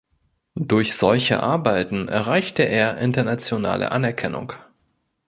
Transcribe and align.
Durch 0.57 0.95
solche 0.95 1.43
Arbeiten 1.43 2.07
erreichte 2.07 2.63
er 2.63 2.97
internationale 2.97 3.91
Anerkennung. 3.91 4.53